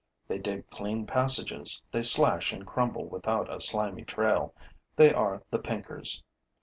[0.27, 4.55] They dig clean passages, they slash and crumble without a slimy trail,
[4.95, 6.23] they are the pinkers.